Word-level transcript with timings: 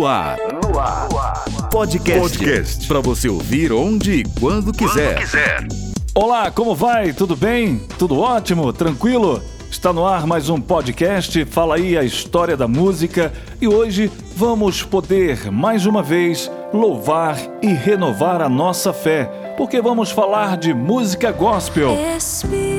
No 0.00 0.06
ar. 0.06 0.38
No 0.38 0.78
ar. 0.78 1.08
Podcast. 1.70 2.38
Podcast. 2.38 2.88
Para 2.88 3.00
você 3.00 3.28
ouvir 3.28 3.70
onde 3.70 4.12
e 4.20 4.24
quando 4.40 4.72
quiser. 4.72 5.12
quando 5.12 5.20
quiser. 5.20 5.68
Olá, 6.14 6.50
como 6.50 6.74
vai? 6.74 7.12
Tudo 7.12 7.36
bem? 7.36 7.78
Tudo 7.98 8.18
ótimo? 8.18 8.72
Tranquilo? 8.72 9.42
Está 9.70 9.92
no 9.92 10.06
ar 10.06 10.26
mais 10.26 10.48
um 10.48 10.58
podcast, 10.58 11.44
fala 11.44 11.74
aí 11.74 11.98
a 11.98 12.02
história 12.02 12.56
da 12.56 12.66
música 12.66 13.30
e 13.60 13.68
hoje 13.68 14.10
vamos 14.34 14.82
poder 14.82 15.52
mais 15.52 15.84
uma 15.84 16.02
vez 16.02 16.50
louvar 16.72 17.36
e 17.60 17.66
renovar 17.66 18.40
a 18.40 18.48
nossa 18.48 18.94
fé, 18.94 19.26
porque 19.58 19.82
vamos 19.82 20.10
falar 20.10 20.56
de 20.56 20.72
música 20.72 21.30
gospel. 21.30 21.94
Espírito. 22.16 22.69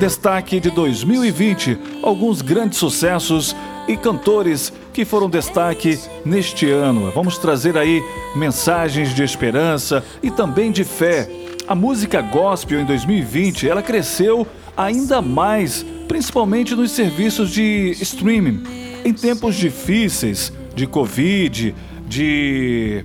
Destaque 0.00 0.58
de 0.58 0.70
2020, 0.70 1.76
alguns 2.02 2.40
grandes 2.40 2.78
sucessos 2.78 3.54
e 3.86 3.98
cantores 3.98 4.72
que 4.94 5.04
foram 5.04 5.28
destaque 5.28 6.00
neste 6.24 6.70
ano. 6.70 7.12
Vamos 7.14 7.36
trazer 7.36 7.76
aí 7.76 8.02
mensagens 8.34 9.14
de 9.14 9.22
esperança 9.22 10.02
e 10.22 10.30
também 10.30 10.72
de 10.72 10.84
fé. 10.84 11.28
A 11.68 11.74
música 11.74 12.22
gospel 12.22 12.80
em 12.80 12.86
2020, 12.86 13.68
ela 13.68 13.82
cresceu 13.82 14.46
ainda 14.74 15.20
mais, 15.20 15.84
principalmente 16.08 16.74
nos 16.74 16.92
serviços 16.92 17.50
de 17.50 17.94
streaming. 18.00 18.62
Em 19.04 19.12
tempos 19.12 19.54
difíceis 19.54 20.50
de 20.74 20.86
Covid, 20.86 21.74
de 22.08 23.04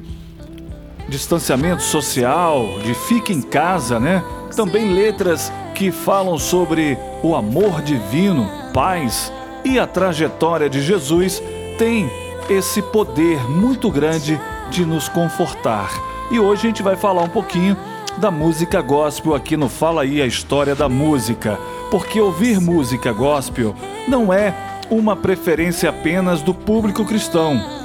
distanciamento 1.10 1.84
social, 1.84 2.80
de 2.86 2.94
fique 2.94 3.34
em 3.34 3.42
casa, 3.42 4.00
né? 4.00 4.24
Também 4.56 4.94
letras 4.94 5.52
que 5.76 5.92
falam 5.92 6.40
sobre 6.40 6.98
o 7.22 7.36
amor 7.36 7.82
divino, 7.82 8.50
paz 8.74 9.32
e 9.64 9.78
a 9.78 9.86
trajetória 9.86 10.70
de 10.70 10.82
Jesus 10.82 11.44
têm 11.78 12.10
esse 12.50 12.82
poder 12.82 13.44
muito 13.50 13.92
grande 13.92 14.40
de 14.72 14.86
nos 14.86 15.10
confortar. 15.10 15.92
E 16.32 16.40
hoje 16.40 16.62
a 16.62 16.70
gente 16.70 16.82
vai 16.82 16.96
falar 16.96 17.24
um 17.24 17.30
pouquinho 17.30 17.76
da 18.18 18.32
música 18.32 18.82
gospel 18.82 19.36
aqui 19.36 19.58
no 19.58 19.68
Fala 19.68 20.04
aí 20.04 20.22
a 20.22 20.26
história 20.26 20.74
da 20.74 20.88
música, 20.88 21.60
porque 21.92 22.22
ouvir 22.22 22.62
música 22.62 23.12
gospel 23.12 23.76
não 24.08 24.34
é 24.34 24.56
uma 24.90 25.16
preferência 25.16 25.90
apenas 25.90 26.42
do 26.42 26.54
público 26.54 27.04
cristão. 27.04 27.85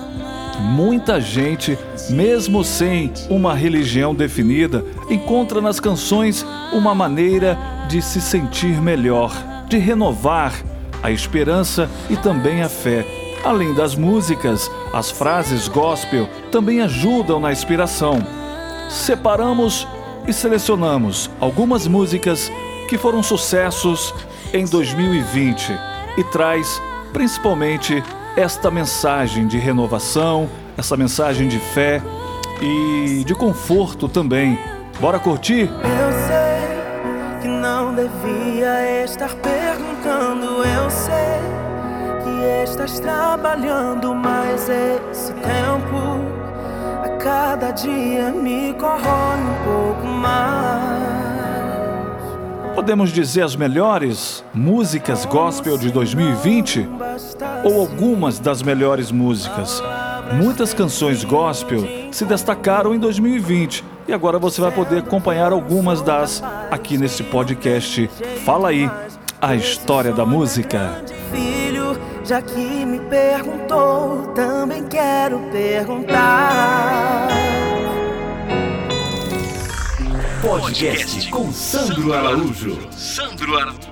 Muita 0.60 1.20
gente, 1.20 1.78
mesmo 2.10 2.62
sem 2.62 3.12
uma 3.28 3.54
religião 3.54 4.14
definida, 4.14 4.84
encontra 5.08 5.60
nas 5.60 5.80
canções 5.80 6.46
uma 6.72 6.94
maneira 6.94 7.58
de 7.88 8.02
se 8.02 8.20
sentir 8.20 8.80
melhor, 8.80 9.32
de 9.68 9.78
renovar 9.78 10.54
a 11.02 11.10
esperança 11.10 11.88
e 12.08 12.16
também 12.16 12.62
a 12.62 12.68
fé. 12.68 13.06
Além 13.42 13.74
das 13.74 13.94
músicas, 13.94 14.70
as 14.92 15.10
frases 15.10 15.66
gospel 15.66 16.28
também 16.52 16.82
ajudam 16.82 17.40
na 17.40 17.50
inspiração. 17.50 18.18
Separamos 18.88 19.88
e 20.26 20.32
selecionamos 20.32 21.30
algumas 21.40 21.86
músicas 21.86 22.52
que 22.88 22.98
foram 22.98 23.22
sucessos 23.22 24.14
em 24.52 24.66
2020 24.66 25.72
e 26.18 26.24
traz 26.24 26.80
principalmente 27.12 28.02
esta 28.36 28.70
mensagem 28.70 29.46
de 29.46 29.58
renovação, 29.58 30.48
essa 30.76 30.96
mensagem 30.96 31.48
de 31.48 31.58
fé 31.58 32.02
e 32.60 33.24
de 33.24 33.34
conforto 33.34 34.08
também. 34.08 34.58
Bora 35.00 35.18
curtir? 35.18 35.62
Eu 35.62 36.12
sei 36.26 36.50
não 37.60 37.94
devia 37.94 39.04
estar 39.04 39.34
perguntando. 39.36 40.64
Eu 40.64 40.90
sei 40.90 41.40
que 42.22 42.70
estás 42.70 42.98
trabalhando, 43.00 44.14
mas 44.14 44.68
esse 44.68 45.32
tempo 45.34 46.24
a 47.04 47.08
cada 47.18 47.70
dia 47.72 48.30
me 48.30 48.74
corrói 48.74 49.38
um 49.38 49.64
pouco 49.64 50.06
mais. 50.06 51.10
Podemos 52.74 53.12
dizer 53.12 53.42
as 53.42 53.54
melhores 53.56 54.44
músicas 54.54 55.26
gospel 55.26 55.76
de 55.76 55.90
2020 55.90 56.88
ou 57.64 57.80
algumas 57.80 58.38
das 58.38 58.62
melhores 58.62 59.10
músicas. 59.10 59.82
Muitas 60.32 60.72
canções 60.72 61.24
gospel 61.24 61.86
se 62.12 62.24
destacaram 62.24 62.94
em 62.94 62.98
2020 62.98 63.84
e 64.06 64.12
agora 64.12 64.38
você 64.38 64.60
vai 64.60 64.70
poder 64.70 64.98
acompanhar 64.98 65.52
algumas 65.52 66.00
das 66.02 66.42
aqui 66.70 66.96
nesse 66.96 67.22
podcast. 67.24 68.08
Fala 68.44 68.68
aí 68.68 68.90
a 69.40 69.54
história 69.54 70.12
da 70.12 70.24
música. 70.24 71.02
Filho, 71.32 71.98
já 72.24 72.40
que 72.40 72.84
me 72.84 73.00
perguntou, 73.00 74.32
também 74.34 74.84
quero 74.84 75.40
perguntar. 75.50 77.28
Podcast 80.42 81.30
com 81.30 81.52
Sandro 81.52 82.12
Araújo. 82.12 82.78
Sandro 82.92 83.58
Araújo. 83.58 83.90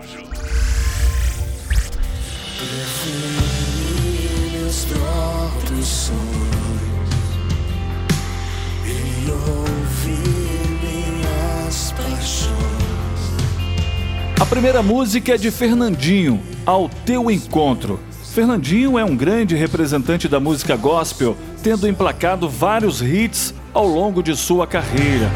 A 14.40 14.46
primeira 14.46 14.84
música 14.84 15.34
é 15.34 15.36
de 15.36 15.50
Fernandinho, 15.50 16.40
Ao 16.64 16.88
Teu 16.88 17.28
Encontro. 17.28 17.98
Fernandinho 18.32 18.96
é 18.96 19.04
um 19.04 19.16
grande 19.16 19.56
representante 19.56 20.28
da 20.28 20.38
música 20.38 20.76
gospel, 20.76 21.36
tendo 21.60 21.88
emplacado 21.88 22.48
vários 22.48 23.02
hits 23.02 23.52
ao 23.74 23.84
longo 23.84 24.22
de 24.22 24.36
sua 24.36 24.64
carreira. 24.64 25.28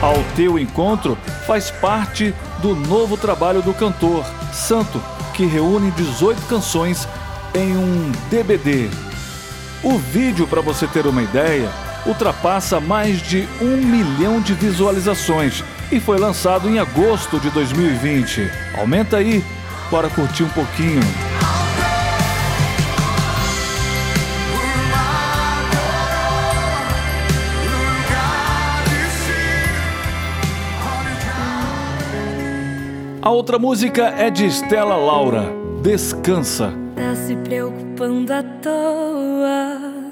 Ao 0.00 0.14
Teu 0.36 0.56
Encontro 0.58 1.18
faz 1.44 1.72
parte 1.72 2.32
do 2.62 2.74
novo 2.74 3.16
trabalho 3.16 3.60
do 3.60 3.74
cantor 3.74 4.24
Santo, 4.52 5.02
que 5.34 5.44
reúne 5.44 5.90
18 5.90 6.40
canções 6.42 7.08
em 7.52 7.76
um 7.76 8.12
DVD. 8.30 8.88
O 9.82 9.98
vídeo, 9.98 10.46
para 10.46 10.60
você 10.60 10.86
ter 10.86 11.04
uma 11.06 11.22
ideia, 11.22 11.68
ultrapassa 12.06 12.78
mais 12.78 13.20
de 13.20 13.48
um 13.60 13.76
milhão 13.76 14.40
de 14.40 14.54
visualizações 14.54 15.64
e 15.90 15.98
foi 15.98 16.18
lançado 16.18 16.68
em 16.68 16.78
agosto 16.78 17.40
de 17.40 17.50
2020. 17.50 18.48
Aumenta 18.78 19.16
aí 19.16 19.44
para 19.90 20.08
curtir 20.08 20.44
um 20.44 20.48
pouquinho. 20.50 21.02
A 33.28 33.30
outra 33.30 33.58
música 33.58 34.06
é 34.16 34.30
de 34.30 34.46
Estela 34.46 34.96
Laura, 34.96 35.52
Descansa. 35.82 36.72
Tá 36.96 37.14
se 37.14 37.36
preocupando 37.36 38.32
à 38.32 38.42
toa. 38.42 40.10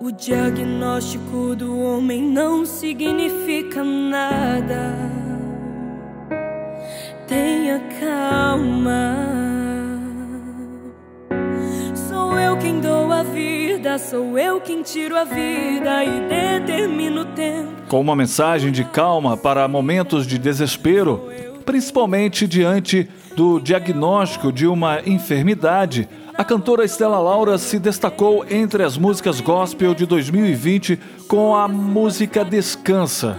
O 0.00 0.12
diagnóstico 0.12 1.56
do 1.56 1.76
homem 1.80 2.22
não 2.22 2.64
significa 2.64 3.82
nada. 3.82 4.94
Tenha 7.26 7.80
calma. 7.98 9.16
Sou 11.96 12.38
eu 12.38 12.56
quem 12.58 12.78
dou 12.78 13.10
a 13.10 13.24
vida, 13.24 13.98
sou 13.98 14.38
eu 14.38 14.60
quem 14.60 14.82
tiro 14.82 15.16
a 15.16 15.24
vida 15.24 16.04
e 16.04 16.28
determino 16.28 17.22
o 17.22 17.24
tempo. 17.24 17.72
Com 17.88 18.00
uma 18.00 18.14
mensagem 18.14 18.70
de 18.70 18.84
calma 18.84 19.36
para 19.36 19.66
momentos 19.66 20.28
de 20.28 20.38
desespero, 20.38 21.28
principalmente 21.62 22.46
diante 22.46 23.08
do 23.36 23.58
diagnóstico 23.60 24.52
de 24.52 24.66
uma 24.66 25.00
enfermidade. 25.06 26.08
A 26.34 26.44
cantora 26.44 26.84
Estela 26.84 27.18
Laura 27.18 27.56
se 27.58 27.78
destacou 27.78 28.44
entre 28.50 28.82
as 28.82 28.96
músicas 28.98 29.40
gospel 29.40 29.94
de 29.94 30.06
2020 30.06 30.98
com 31.28 31.56
a 31.56 31.68
música 31.68 32.44
Descansa. 32.44 33.36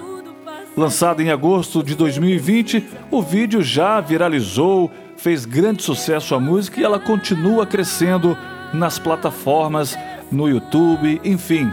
Lançado 0.75 1.21
em 1.21 1.29
agosto 1.29 1.83
de 1.83 1.95
2020, 1.95 2.83
o 3.11 3.21
vídeo 3.21 3.61
já 3.61 4.01
viralizou, 4.01 4.89
fez 5.17 5.45
grande 5.45 5.83
sucesso 5.83 6.33
a 6.33 6.39
música 6.39 6.79
e 6.79 6.83
ela 6.83 6.99
continua 6.99 7.65
crescendo 7.65 8.35
nas 8.73 8.97
plataformas, 8.97 9.97
no 10.31 10.49
YouTube, 10.49 11.21
enfim. 11.23 11.71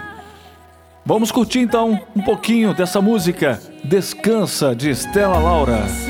Vamos 1.05 1.33
curtir 1.33 1.61
então 1.61 1.99
um 2.15 2.21
pouquinho 2.21 2.75
dessa 2.75 3.01
música 3.01 3.59
Descansa 3.83 4.75
de 4.77 4.91
Estela 4.91 5.39
Laura. 5.39 6.10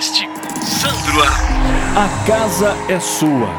Podcast 0.00 0.26
Sandro. 0.62 1.20
A 1.94 2.08
casa 2.26 2.74
é 2.88 2.98
sua. 2.98 3.50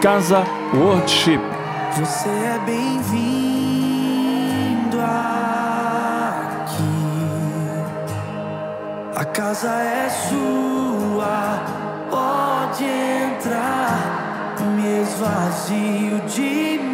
Casa 0.00 0.44
Worship. 0.72 1.40
Você 1.96 2.28
é 2.28 2.60
bem-vindo 2.64 3.10
aqui. 5.00 6.84
A 9.16 9.24
casa 9.24 9.68
é 9.68 10.08
sua, 10.08 11.58
pode 12.08 12.84
entrar, 12.84 14.54
me 14.76 15.02
esvazio 15.02 16.20
de 16.28 16.78
mim. 16.78 16.89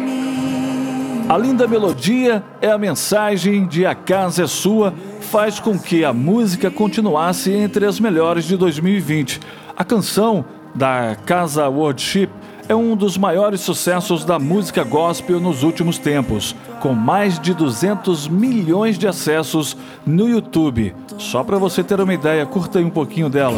A 1.29 1.37
linda 1.37 1.67
melodia 1.67 2.41
é 2.61 2.71
a 2.71 2.77
mensagem 2.77 3.67
de 3.67 3.85
A 3.85 3.93
Casa 3.93 4.45
é 4.45 4.47
Sua, 4.47 4.93
faz 5.19 5.59
com 5.59 5.77
que 5.77 6.05
a 6.05 6.13
música 6.13 6.71
continuasse 6.71 7.51
entre 7.51 7.85
as 7.85 7.99
melhores 7.99 8.45
de 8.45 8.55
2020. 8.55 9.41
A 9.75 9.83
canção 9.83 10.45
da 10.73 11.17
Casa 11.25 11.67
Worship 11.67 12.29
é 12.69 12.73
um 12.73 12.95
dos 12.95 13.17
maiores 13.17 13.59
sucessos 13.59 14.23
da 14.23 14.39
música 14.39 14.85
gospel 14.85 15.41
nos 15.41 15.63
últimos 15.63 15.97
tempos, 15.97 16.55
com 16.79 16.93
mais 16.93 17.37
de 17.37 17.53
200 17.53 18.29
milhões 18.29 18.97
de 18.97 19.05
acessos 19.05 19.75
no 20.05 20.29
YouTube. 20.29 20.95
Só 21.17 21.43
para 21.43 21.57
você 21.57 21.83
ter 21.83 21.99
uma 21.99 22.13
ideia, 22.13 22.45
curta 22.45 22.79
aí 22.79 22.85
um 22.85 22.89
pouquinho 22.89 23.29
dela. 23.29 23.57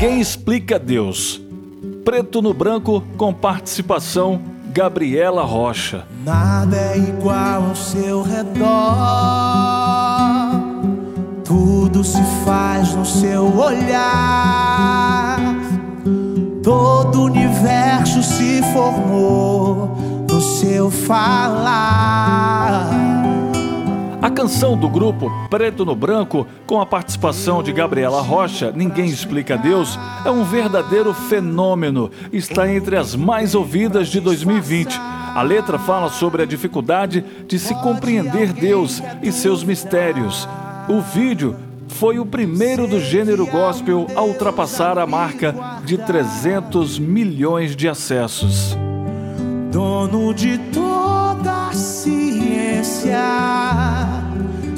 Ninguém 0.00 0.18
explica 0.18 0.78
Deus. 0.78 1.38
Preto 2.06 2.40
no 2.40 2.54
branco 2.54 3.04
com 3.18 3.34
participação 3.34 4.40
Gabriela 4.72 5.44
Rocha. 5.44 6.06
Nada 6.24 6.74
é 6.74 6.96
igual 6.96 7.64
ao 7.64 7.76
seu 7.76 8.22
redor. 8.22 8.66
Tudo 11.44 12.02
se 12.02 12.22
faz 12.46 12.94
no 12.94 13.04
seu 13.04 13.54
olhar. 13.54 15.38
Todo 16.62 17.20
o 17.20 17.24
universo 17.24 18.22
se 18.22 18.62
formou 18.72 19.94
no 20.30 20.40
seu 20.40 20.90
falar. 20.90 22.30
A 24.22 24.28
canção 24.30 24.76
do 24.76 24.86
grupo 24.86 25.30
Preto 25.48 25.82
no 25.84 25.96
Branco, 25.96 26.46
com 26.66 26.78
a 26.78 26.84
participação 26.84 27.62
de 27.62 27.72
Gabriela 27.72 28.20
Rocha, 28.20 28.70
Ninguém 28.70 29.06
Explica 29.06 29.56
Deus, 29.56 29.98
é 30.26 30.30
um 30.30 30.44
verdadeiro 30.44 31.14
fenômeno. 31.14 32.10
Está 32.30 32.70
entre 32.70 32.96
as 32.96 33.16
mais 33.16 33.54
ouvidas 33.54 34.08
de 34.08 34.20
2020. 34.20 34.94
A 35.34 35.40
letra 35.42 35.78
fala 35.78 36.10
sobre 36.10 36.42
a 36.42 36.46
dificuldade 36.46 37.24
de 37.46 37.58
se 37.58 37.74
compreender 37.76 38.52
Deus 38.52 39.02
e 39.22 39.32
seus 39.32 39.64
mistérios. 39.64 40.46
O 40.86 41.00
vídeo 41.00 41.56
foi 41.88 42.18
o 42.18 42.26
primeiro 42.26 42.86
do 42.86 43.00
gênero 43.00 43.46
gospel 43.46 44.06
a 44.14 44.22
ultrapassar 44.22 44.98
a 44.98 45.06
marca 45.06 45.54
de 45.84 45.96
300 45.96 46.98
milhões 46.98 47.74
de 47.74 47.88
acessos. 47.88 48.76
dono 49.70 50.34
de 50.34 50.58
toda 50.72 51.68
a 51.68 51.72
ciência, 51.72 53.18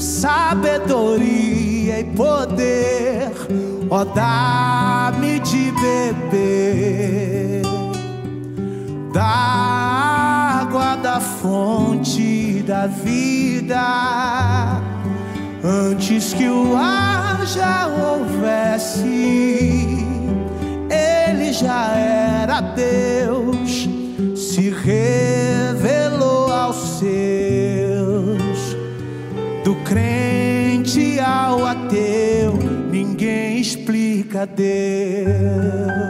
sabedoria 0.03 2.01
e 2.01 2.05
poder, 2.17 3.31
ó, 3.89 4.05
dá-me 4.05 5.39
de 5.39 5.71
beber 5.81 7.63
da 9.13 9.25
água 10.63 10.97
da 10.97 11.21
fonte 11.21 12.65
da 12.67 12.89
vida. 12.89 13.81
Antes 15.65 16.35
que 16.35 16.49
o 16.49 16.77
ar 16.77 17.47
já 17.47 17.87
houvesse, 17.87 19.07
ele 20.91 21.53
já 21.53 21.95
era 21.95 22.61
Deus, 22.61 23.89
se 24.35 24.71
revelou 24.71 26.53
aos 26.53 26.99
seus. 26.99 27.82
Do 29.65 29.77
crente 29.85 31.21
ao 31.21 31.65
ateu, 31.65 32.55
ninguém 32.91 33.61
explica 33.61 34.47
Deus. 34.47 36.03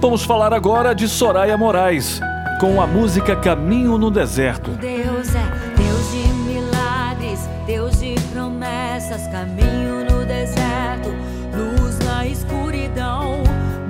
Vamos 0.00 0.24
falar 0.24 0.52
agora 0.52 0.94
de 0.94 1.08
Soraya 1.08 1.56
Moraes, 1.56 2.20
com 2.62 2.80
a 2.80 2.86
música 2.86 3.34
Caminho 3.34 3.98
no 3.98 4.08
Deserto. 4.08 4.70
Deus 4.70 5.34
é 5.34 5.74
Deus 5.76 6.12
de 6.12 6.32
milagres, 6.44 7.40
Deus 7.66 7.98
de 7.98 8.14
promessas, 8.32 9.26
caminho 9.32 10.04
no 10.08 10.24
deserto, 10.24 11.08
luz 11.52 11.98
na 11.98 12.24
escuridão. 12.24 13.42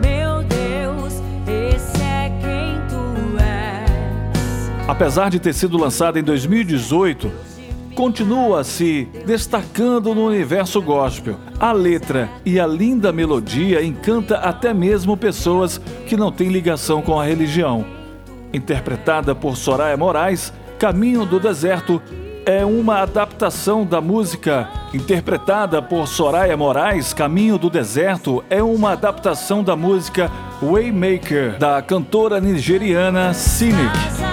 Meu 0.03 0.43
Deus, 0.45 1.21
esse 1.47 2.03
é 2.03 2.31
quem 2.41 2.81
tu 2.89 3.39
és. 3.43 4.89
Apesar 4.89 5.29
de 5.29 5.39
ter 5.39 5.53
sido 5.53 5.77
lançada 5.77 6.19
em 6.19 6.23
2018, 6.23 7.31
continua 7.95 8.65
se 8.65 9.07
destacando 9.27 10.15
no 10.15 10.29
universo 10.29 10.81
gospel. 10.81 11.37
A 11.61 11.73
letra 11.73 12.31
e 12.43 12.59
a 12.59 12.67
linda 12.67 13.13
melodia 13.13 13.85
encanta 13.85 14.37
até 14.37 14.73
mesmo 14.73 15.15
pessoas 15.15 15.77
que 16.07 16.17
não 16.17 16.33
têm 16.33 16.49
ligação 16.49 17.03
com 17.03 17.21
a 17.21 17.25
religião. 17.27 18.01
Interpretada 18.53 19.35
por 19.35 19.57
Soraya 19.57 19.97
Moraes, 19.97 20.53
Caminho 20.79 21.25
do 21.25 21.41
Deserto 21.41 22.03
é 22.45 22.65
uma 22.65 23.03
adaptação 23.03 23.87
da 23.87 24.01
música 24.01 24.69
interpretada 24.93 25.81
por 25.81 26.09
Soraya 26.09 26.57
Moraes, 26.57 27.15
Caminho 27.15 27.57
do 27.57 27.71
Deserto 27.71 28.43
é 28.51 28.63
uma 28.63 28.93
adaptação 28.93 29.63
da 29.63 29.77
música 29.77 30.31
Waymaker 30.61 31.59
da 31.59 31.81
cantora 31.81 32.41
nigeriana 32.41 33.33
Cynic. 33.33 34.32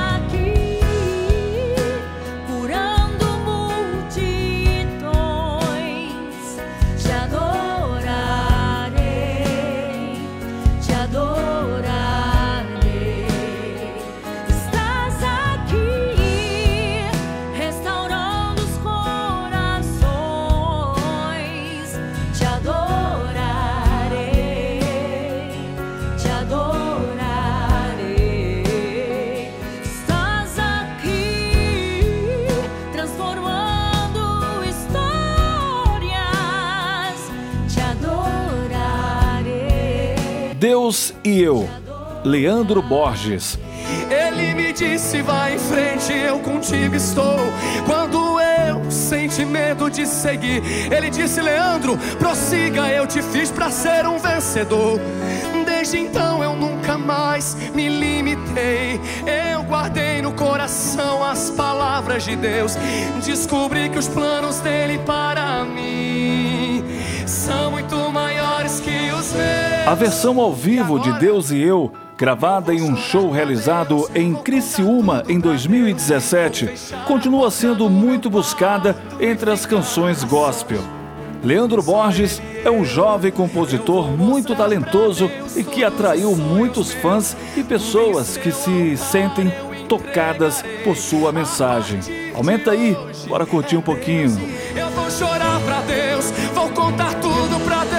Deus 40.59 41.13
e 41.23 41.41
eu, 41.41 41.69
Leandro 42.21 42.81
Borges. 42.81 43.57
Ele 44.09 44.53
me 44.53 44.73
disse: 44.73 45.21
vai 45.21 45.55
em 45.55 45.57
frente, 45.57 46.11
eu 46.11 46.37
contigo 46.39 46.93
estou. 46.95 47.39
Quando 47.85 48.37
eu 48.41 48.91
senti 48.91 49.45
medo 49.45 49.89
de 49.89 50.05
seguir, 50.05 50.61
ele 50.91 51.09
disse: 51.09 51.39
Leandro, 51.39 51.97
prossiga, 52.17 52.89
eu 52.89 53.07
te 53.07 53.21
fiz 53.21 53.49
para 53.49 53.71
ser 53.71 54.05
um 54.05 54.19
vencedor. 54.19 54.99
Desde 55.65 55.97
então 55.97 56.43
eu 56.43 56.53
nunca 56.57 56.97
mais 56.97 57.55
me 57.73 57.87
limitei. 57.87 58.99
Eu 59.53 59.63
guardei 59.63 60.21
no 60.21 60.33
coração 60.33 61.23
as 61.23 61.51
palavras 61.51 62.25
de 62.25 62.35
Deus. 62.35 62.75
Descobri 63.25 63.87
que 63.87 63.97
os 63.97 64.09
planos 64.09 64.59
dele 64.59 64.97
para 65.05 65.63
mim 65.63 66.83
são 67.25 67.71
muito 67.71 67.95
maiores 68.11 68.81
que 68.81 69.09
os 69.13 69.31
meus. 69.31 69.68
A 69.89 69.95
versão 69.95 70.39
ao 70.39 70.53
vivo 70.53 70.99
de 70.99 71.11
Deus 71.13 71.49
e 71.49 71.59
Eu, 71.59 71.91
gravada 72.15 72.71
em 72.71 72.79
um 72.79 72.95
show 72.95 73.31
realizado 73.31 74.07
em 74.13 74.35
Criciúma 74.35 75.23
em 75.27 75.39
2017, 75.39 76.69
continua 77.07 77.49
sendo 77.49 77.89
muito 77.89 78.29
buscada 78.29 78.95
entre 79.19 79.49
as 79.49 79.65
canções 79.65 80.23
gospel. 80.23 80.79
Leandro 81.43 81.81
Borges 81.81 82.39
é 82.63 82.69
um 82.69 82.85
jovem 82.85 83.31
compositor 83.31 84.11
muito 84.11 84.55
talentoso 84.55 85.27
e 85.55 85.63
que 85.63 85.83
atraiu 85.83 86.35
muitos 86.35 86.93
fãs 86.93 87.35
e 87.57 87.63
pessoas 87.63 88.37
que 88.37 88.51
se 88.51 88.95
sentem 88.95 89.51
tocadas 89.87 90.63
por 90.83 90.95
sua 90.95 91.31
mensagem. 91.31 91.99
Aumenta 92.35 92.69
aí, 92.69 92.95
bora 93.27 93.43
curtir 93.43 93.77
um 93.77 93.81
pouquinho. 93.81 94.39
Eu 94.75 94.87
vou 94.91 95.09
chorar 95.09 95.59
pra 95.61 95.81
Deus, 95.81 96.29
vou 96.53 96.69
contar 96.69 97.15
tudo 97.15 97.59
pra 97.65 97.83
Deus. 97.85 97.98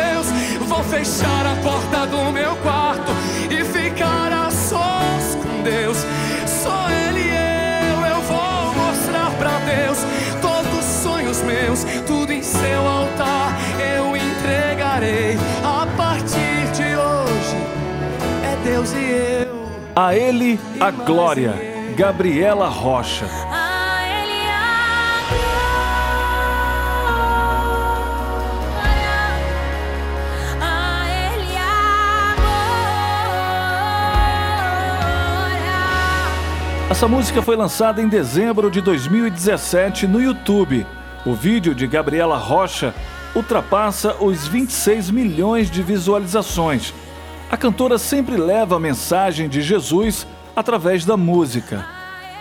Vou 0.80 0.88
fechar 0.88 1.44
a 1.44 1.54
porta 1.56 2.06
do 2.06 2.32
meu 2.32 2.56
quarto 2.56 3.12
e 3.50 3.62
ficar 3.66 4.32
a 4.32 4.50
sós 4.50 5.34
com 5.34 5.62
Deus. 5.62 5.98
Só 6.46 6.88
Ele 6.88 7.20
e 7.20 7.28
eu, 7.28 8.06
eu 8.06 8.22
vou 8.22 8.74
mostrar 8.86 9.30
pra 9.36 9.58
Deus 9.58 9.98
todos 10.40 10.78
os 10.78 11.02
sonhos 11.02 11.42
meus, 11.42 11.84
tudo 12.06 12.32
em 12.32 12.42
seu 12.42 12.88
altar 12.88 13.58
eu 13.78 14.16
entregarei. 14.16 15.36
A 15.62 15.86
partir 15.98 16.72
de 16.72 16.96
hoje 16.96 17.56
é 18.42 18.56
Deus 18.64 18.92
e 18.94 19.44
eu. 19.44 19.66
A 19.94 20.16
ele 20.16 20.58
a 20.80 20.90
glória, 20.90 21.52
Gabriela 21.94 22.68
Rocha. 22.68 23.26
Essa 36.90 37.06
música 37.06 37.40
foi 37.40 37.54
lançada 37.54 38.02
em 38.02 38.08
dezembro 38.08 38.68
de 38.68 38.80
2017 38.80 40.08
no 40.08 40.20
YouTube. 40.20 40.84
O 41.24 41.34
vídeo 41.36 41.72
de 41.72 41.86
Gabriela 41.86 42.36
Rocha 42.36 42.92
ultrapassa 43.32 44.16
os 44.18 44.48
26 44.48 45.08
milhões 45.08 45.70
de 45.70 45.84
visualizações. 45.84 46.92
A 47.48 47.56
cantora 47.56 47.96
sempre 47.96 48.36
leva 48.36 48.74
a 48.74 48.80
mensagem 48.80 49.48
de 49.48 49.62
Jesus 49.62 50.26
através 50.56 51.04
da 51.04 51.16
música. 51.16 51.86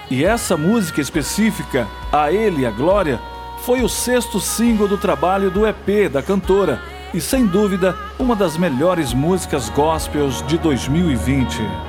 E 0.09 0.25
essa 0.25 0.57
música 0.57 0.99
específica, 0.99 1.87
A 2.11 2.31
Ele 2.31 2.65
a 2.65 2.71
Glória, 2.71 3.19
foi 3.59 3.83
o 3.83 3.87
sexto 3.87 4.39
single 4.39 4.87
do 4.87 4.97
trabalho 4.97 5.51
do 5.51 5.67
EP 5.67 6.11
da 6.11 6.23
cantora 6.23 6.81
e, 7.13 7.21
sem 7.21 7.45
dúvida, 7.45 7.95
uma 8.17 8.35
das 8.35 8.57
melhores 8.57 9.13
músicas 9.13 9.69
gospels 9.69 10.43
de 10.47 10.57
2020. 10.57 11.88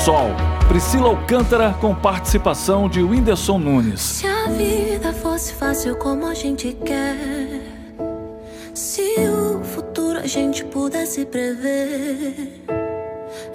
Girassol, 0.00 0.30
Priscila 0.66 1.08
Alcântara 1.08 1.74
com 1.78 1.94
participação 1.94 2.88
de 2.88 3.02
Whindersson 3.02 3.58
Nunes. 3.58 4.00
Se 4.00 4.26
a 4.26 4.46
vida 4.46 5.12
fosse 5.12 5.52
fácil 5.52 5.94
como 5.96 6.26
a 6.26 6.32
gente 6.32 6.72
quer, 6.72 7.60
se 8.72 9.02
o 9.28 9.62
futuro 9.62 10.18
a 10.18 10.26
gente 10.26 10.64
pudesse 10.64 11.26
prever, 11.26 12.64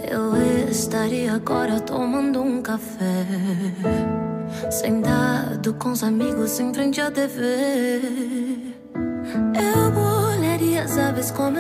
eu 0.07 0.69
estaria 0.69 1.33
agora 1.33 1.79
tomando 1.79 2.43
um 2.43 2.61
café, 2.61 3.25
sentado 4.69 5.73
com 5.73 5.93
os 5.93 6.03
amigos 6.03 6.59
em 6.59 6.71
frente 6.71 7.01
à 7.01 7.09
TV. 7.09 8.64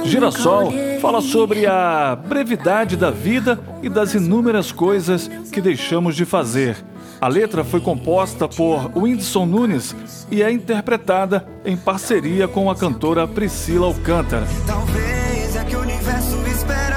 Girassol 0.03 0.71
fala 1.01 1.21
sobre 1.21 1.65
a 1.65 2.15
brevidade 2.15 2.95
da 2.95 3.09
vida 3.09 3.59
e 3.81 3.89
das 3.89 4.13
inúmeras 4.13 4.71
coisas 4.71 5.29
que 5.51 5.61
deixamos 5.61 6.15
de 6.15 6.25
fazer. 6.25 6.77
A 7.19 7.27
letra 7.27 7.63
foi 7.63 7.79
composta 7.79 8.47
por 8.47 8.91
Whindersson 8.95 9.45
Nunes 9.45 9.95
e 10.29 10.43
é 10.43 10.51
interpretada 10.51 11.45
em 11.65 11.77
parceria 11.77 12.47
com 12.47 12.69
a 12.69 12.75
cantora 12.75 13.27
Priscila 13.27 13.87
Alcântara. 13.87 14.47
Talvez 14.67 15.55
é 15.55 15.63
que 15.63 15.75
o 15.75 15.81
universo 15.81 16.35
espera 16.47 16.94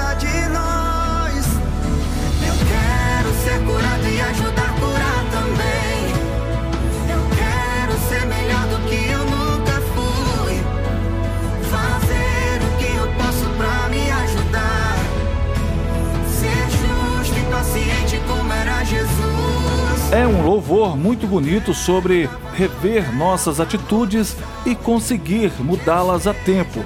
É 20.11 20.27
um 20.27 20.43
louvor 20.43 20.97
muito 20.97 21.27
bonito 21.27 21.75
sobre 21.75 22.31
rever 22.55 23.15
nossas 23.15 23.61
atitudes 23.61 24.35
e 24.65 24.75
conseguir 24.75 25.53
mudá-las 25.61 26.27
a 26.27 26.33
tempo. 26.33 26.83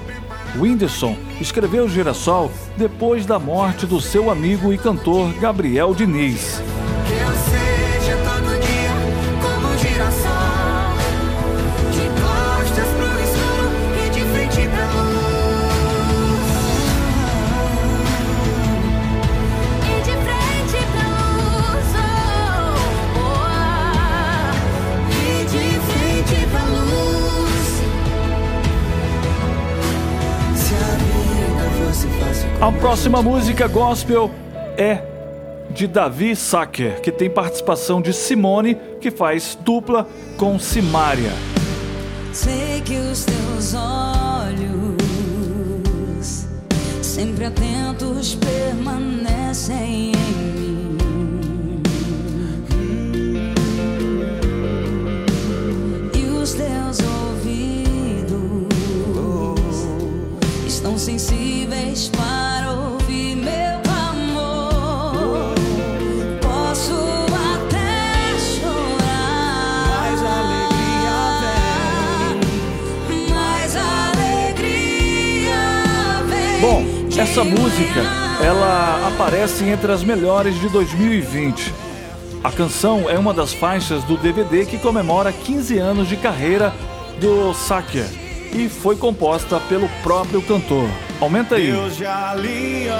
Whindersson 0.56 1.16
escreveu 1.40 1.88
Girassol 1.88 2.50
depois 2.76 3.24
da 3.24 3.38
morte 3.38 3.86
do 3.86 4.00
seu 4.00 4.28
amigo 4.28 4.72
e 4.72 4.76
cantor 4.76 5.32
Gabriel 5.34 5.94
Diniz. 5.94 6.60
A 32.62 32.70
próxima 32.70 33.20
música 33.20 33.66
gospel 33.66 34.30
é 34.78 35.02
de 35.70 35.88
Davi 35.88 36.36
Sacker, 36.36 37.00
que 37.00 37.10
tem 37.10 37.28
participação 37.28 38.00
de 38.00 38.12
Simone, 38.12 38.76
que 39.00 39.10
faz 39.10 39.58
dupla 39.64 40.06
com 40.36 40.56
Simária. 40.60 41.32
Sei 42.32 42.80
que 42.84 42.94
os 42.98 43.24
teus 43.24 43.74
olhos, 43.74 44.96
sempre 47.02 47.46
atentos, 47.46 48.36
permanecem 48.36 50.12
em 50.12 50.16
mim. 50.46 51.82
E 56.14 56.26
os 56.40 56.54
teus 56.54 57.00
ouvidos 57.00 58.68
estão 60.64 60.96
sensíveis 60.96 62.08
para 62.08 62.21
essa 77.22 77.44
música, 77.44 78.02
ela 78.44 79.06
aparece 79.06 79.64
entre 79.64 79.92
as 79.92 80.02
melhores 80.02 80.58
de 80.58 80.68
2020. 80.68 81.72
A 82.42 82.50
canção 82.50 83.08
é 83.08 83.16
uma 83.16 83.32
das 83.32 83.52
faixas 83.52 84.02
do 84.02 84.16
DVD 84.16 84.66
que 84.66 84.76
comemora 84.76 85.32
15 85.32 85.78
anos 85.78 86.08
de 86.08 86.16
carreira 86.16 86.74
do 87.20 87.54
Sakia 87.54 88.06
e 88.52 88.68
foi 88.68 88.96
composta 88.96 89.60
pelo 89.60 89.88
próprio 90.02 90.42
cantor. 90.42 90.88
Aumenta 91.20 91.54
aí. 91.54 91.70
Deus 91.70 91.96
de 91.96 92.04
aliança, 92.04 92.90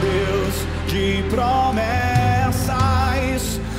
Deus 0.00 0.54
de 0.86 1.22
promessas, 1.28 2.70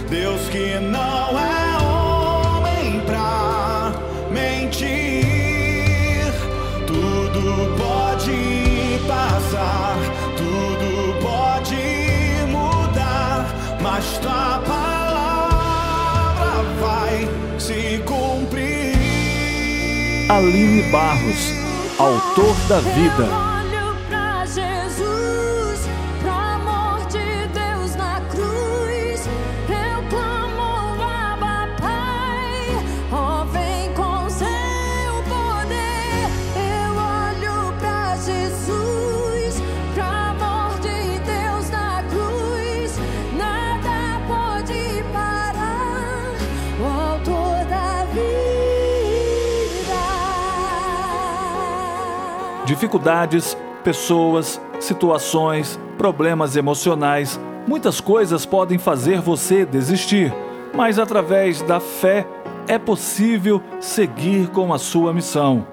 Deus 0.08 0.42
que 0.50 0.78
não 0.80 1.40
é 1.40 1.78
homem 1.82 3.02
pra 3.08 3.92
mentir. 4.32 5.24
Tudo 6.86 7.76
pode 7.76 8.63
passar, 9.54 9.98
tudo 10.36 11.14
pode 11.22 11.76
mudar, 12.52 13.46
mas 13.82 14.18
tua 14.18 14.60
palavra 14.66 16.64
vai 16.82 17.30
se 17.60 18.02
cumprir. 18.06 18.94
Aline 20.30 20.82
Barros, 20.92 21.54
autor 22.00 22.56
da 22.68 22.80
vida. 22.80 23.53
Dificuldades, 52.74 53.56
pessoas, 53.84 54.60
situações, 54.80 55.80
problemas 55.96 56.56
emocionais, 56.56 57.40
muitas 57.68 58.02
coisas 58.02 58.48
podem 58.48 58.80
fazer 58.80 59.22
você 59.22 59.64
desistir, 59.64 60.34
mas 60.74 60.98
através 60.98 61.62
da 61.62 61.80
fé 61.80 62.26
é 62.68 62.80
possível 62.80 63.62
seguir 63.80 64.48
com 64.48 64.74
a 64.74 64.80
sua 64.80 65.14
missão. 65.14 65.68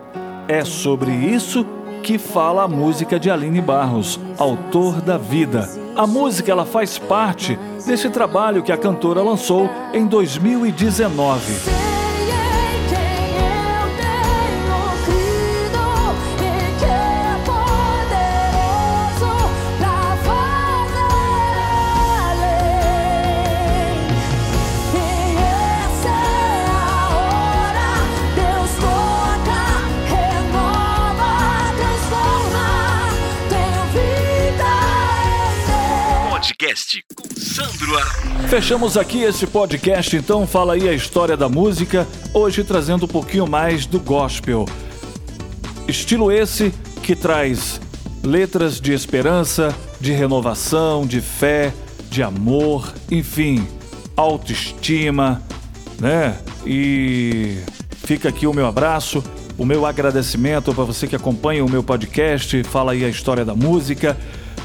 É 0.47 0.63
sobre 0.63 1.11
isso 1.11 1.65
que 2.03 2.19
fala 2.19 2.65
a 2.65 2.69
música 2.69 3.19
de 3.19 3.31
Aline 3.31 3.63
Barros, 3.63 4.21
autor 4.37 5.01
da 5.01 5.17
vida. 5.17 5.71
A 5.97 6.07
música 6.07 6.53
ela 6.53 6.67
faz 6.67 6.99
parte 6.99 7.59
desse 7.87 8.11
trabalho 8.11 8.63
que 8.63 8.73
a 8.73 8.77
cantora 8.77 9.23
lançou 9.23 9.71
em 9.95 10.07
2019. 10.07 11.90
Fechamos 38.51 38.97
aqui 38.97 39.23
esse 39.23 39.47
podcast, 39.47 40.17
então 40.17 40.45
fala 40.45 40.75
aí 40.75 40.89
a 40.89 40.93
história 40.93 41.37
da 41.37 41.49
música, 41.49 42.05
hoje 42.35 42.65
trazendo 42.65 43.05
um 43.05 43.09
pouquinho 43.09 43.47
mais 43.47 43.87
do 43.87 44.01
gospel. 44.01 44.67
Estilo 45.87 46.33
esse 46.33 46.75
que 47.01 47.15
traz 47.15 47.81
letras 48.25 48.81
de 48.81 48.93
esperança, 48.93 49.73
de 50.01 50.11
renovação, 50.11 51.07
de 51.07 51.21
fé, 51.21 51.73
de 52.11 52.25
amor, 52.25 52.93
enfim, 53.09 53.65
autoestima, 54.17 55.41
né? 56.01 56.37
E 56.67 57.59
fica 58.05 58.31
aqui 58.31 58.49
o 58.49 58.53
meu 58.53 58.67
abraço, 58.67 59.23
o 59.57 59.65
meu 59.65 59.87
agradecimento 59.87 60.75
para 60.75 60.83
você 60.83 61.07
que 61.07 61.15
acompanha 61.15 61.65
o 61.65 61.71
meu 61.71 61.85
podcast, 61.85 62.65
fala 62.65 62.93
aí 62.93 63.05
a 63.05 63.09
história 63.09 63.45
da 63.45 63.55
música. 63.55 64.19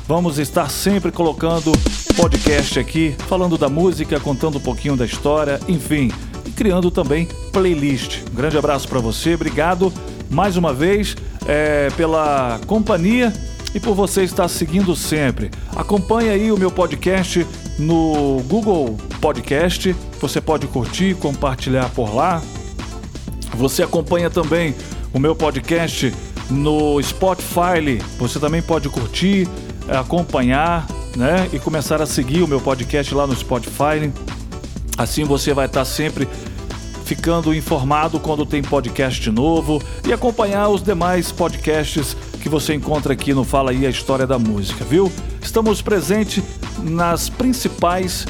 Vamos 0.07 0.39
estar 0.39 0.71
sempre 0.71 1.11
colocando 1.11 1.71
podcast 2.15 2.79
aqui, 2.79 3.13
falando 3.27 3.57
da 3.57 3.67
música, 3.67 4.19
contando 4.19 4.57
um 4.57 4.61
pouquinho 4.61 4.95
da 4.95 5.05
história, 5.05 5.59
enfim, 5.67 6.11
e 6.45 6.49
criando 6.49 6.89
também 6.89 7.27
playlist. 7.51 8.21
Um 8.31 8.35
grande 8.35 8.57
abraço 8.57 8.87
para 8.87 8.99
você, 8.99 9.35
obrigado 9.35 9.91
mais 10.29 10.55
uma 10.55 10.73
vez 10.73 11.15
é, 11.45 11.89
pela 11.97 12.59
companhia 12.65 13.33
e 13.73 13.79
por 13.79 13.93
você 13.93 14.23
estar 14.23 14.47
seguindo 14.47 14.95
sempre. 14.95 15.51
Acompanhe 15.75 16.29
aí 16.29 16.51
o 16.51 16.57
meu 16.57 16.71
podcast 16.71 17.45
no 17.77 18.41
Google 18.47 18.97
Podcast. 19.19 19.93
Você 20.21 20.39
pode 20.39 20.67
curtir, 20.67 21.15
compartilhar 21.15 21.89
por 21.89 22.15
lá. 22.15 22.41
Você 23.55 23.83
acompanha 23.83 24.29
também 24.29 24.73
o 25.13 25.19
meu 25.19 25.35
podcast 25.35 26.13
no 26.49 27.01
Spotify. 27.03 27.99
Você 28.17 28.39
também 28.39 28.61
pode 28.61 28.87
curtir, 28.87 29.47
acompanhar, 29.89 30.87
né? 31.15 31.49
E 31.53 31.59
começar 31.59 32.01
a 32.01 32.05
seguir 32.05 32.43
o 32.43 32.47
meu 32.47 32.59
podcast 32.59 33.13
lá 33.13 33.25
no 33.25 33.35
Spotify. 33.35 34.11
Assim 34.97 35.23
você 35.23 35.53
vai 35.53 35.65
estar 35.65 35.85
sempre 35.85 36.27
ficando 37.05 37.53
informado 37.53 38.19
quando 38.19 38.45
tem 38.45 38.61
podcast 38.61 39.29
novo 39.29 39.81
e 40.07 40.11
acompanhar 40.11 40.69
os 40.69 40.81
demais 40.81 41.31
podcasts 41.31 42.17
que 42.41 42.49
você 42.49 42.73
encontra 42.73 43.13
aqui 43.13 43.33
no 43.33 43.43
Fala 43.43 43.71
aí 43.71 43.85
a 43.85 43.89
História 43.89 44.25
da 44.25 44.39
Música, 44.39 44.83
viu? 44.83 45.11
Estamos 45.41 45.81
presentes 45.81 46.43
nas 46.81 47.29
principais 47.29 48.25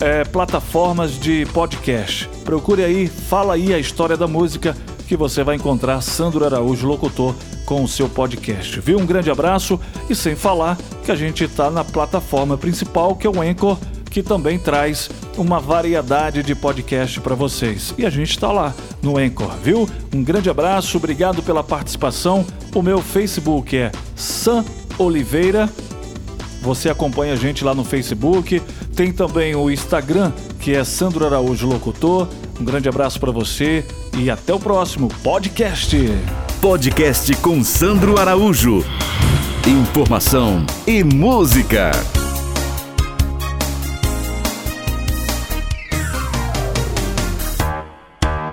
eh, 0.00 0.24
plataformas 0.24 1.18
de 1.18 1.44
podcast. 1.46 2.28
Procure 2.44 2.84
aí, 2.84 3.08
Fala 3.08 3.54
aí 3.54 3.74
a 3.74 3.78
História 3.78 4.16
da 4.16 4.26
Música, 4.26 4.76
que 5.08 5.16
você 5.16 5.42
vai 5.42 5.56
encontrar 5.56 6.00
Sandro 6.00 6.44
Araújo, 6.44 6.86
locutor, 6.86 7.34
com 7.70 7.84
o 7.84 7.88
seu 7.88 8.08
podcast, 8.08 8.80
viu? 8.80 8.98
Um 8.98 9.06
grande 9.06 9.30
abraço 9.30 9.78
e 10.08 10.14
sem 10.16 10.34
falar 10.34 10.76
que 11.04 11.12
a 11.12 11.14
gente 11.14 11.44
está 11.44 11.70
na 11.70 11.84
plataforma 11.84 12.58
principal, 12.58 13.14
que 13.14 13.28
é 13.28 13.30
o 13.30 13.40
Anchor, 13.40 13.78
que 14.10 14.24
também 14.24 14.58
traz 14.58 15.08
uma 15.38 15.60
variedade 15.60 16.42
de 16.42 16.52
podcast 16.52 17.20
para 17.20 17.36
vocês. 17.36 17.94
E 17.96 18.04
a 18.04 18.10
gente 18.10 18.30
está 18.30 18.50
lá 18.50 18.74
no 19.00 19.16
Anchor, 19.16 19.52
viu? 19.62 19.88
Um 20.12 20.20
grande 20.20 20.50
abraço, 20.50 20.96
obrigado 20.96 21.44
pela 21.44 21.62
participação. 21.62 22.44
O 22.74 22.82
meu 22.82 23.00
Facebook 23.00 23.76
é 23.76 23.92
Sam 24.16 24.64
Oliveira. 24.98 25.70
Você 26.62 26.90
acompanha 26.90 27.34
a 27.34 27.36
gente 27.36 27.62
lá 27.62 27.72
no 27.72 27.84
Facebook. 27.84 28.60
Tem 28.96 29.12
também 29.12 29.54
o 29.54 29.70
Instagram, 29.70 30.32
que 30.58 30.74
é 30.74 30.82
Sandro 30.82 31.24
Araújo 31.24 31.68
Locutor. 31.68 32.26
Um 32.60 32.64
grande 32.64 32.88
abraço 32.88 33.20
para 33.20 33.30
você 33.30 33.84
e 34.18 34.28
até 34.28 34.52
o 34.52 34.58
próximo 34.58 35.06
podcast. 35.22 35.96
Podcast 36.60 37.34
com 37.36 37.64
Sandro 37.64 38.20
Araújo. 38.20 38.84
Informação 39.66 40.62
e 40.86 41.02
música. 41.02 41.90